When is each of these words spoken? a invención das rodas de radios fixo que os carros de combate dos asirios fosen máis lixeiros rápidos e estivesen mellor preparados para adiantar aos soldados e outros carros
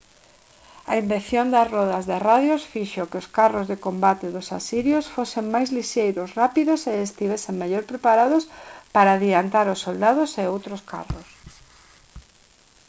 a 0.91 0.93
invención 1.03 1.45
das 1.55 1.67
rodas 1.75 2.03
de 2.09 2.17
radios 2.29 2.61
fixo 2.73 3.09
que 3.09 3.19
os 3.21 3.27
carros 3.37 3.65
de 3.71 3.81
combate 3.85 4.25
dos 4.35 4.47
asirios 4.59 5.05
fosen 5.15 5.45
máis 5.53 5.69
lixeiros 5.77 6.29
rápidos 6.39 6.79
e 6.91 6.93
estivesen 6.99 7.55
mellor 7.61 7.83
preparados 7.91 8.43
para 8.95 9.09
adiantar 9.17 9.65
aos 9.69 9.83
soldados 9.85 10.29
e 10.41 10.43
outros 10.55 10.81
carros 10.93 11.27